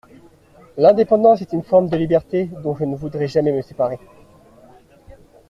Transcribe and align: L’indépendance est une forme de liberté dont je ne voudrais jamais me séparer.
L’indépendance 0.77 1.43
est 1.43 1.53
une 1.53 1.61
forme 1.61 1.87
de 1.87 1.95
liberté 1.95 2.49
dont 2.63 2.75
je 2.75 2.85
ne 2.85 2.95
voudrais 2.95 3.27
jamais 3.27 3.51
me 3.51 3.61
séparer. 3.61 3.99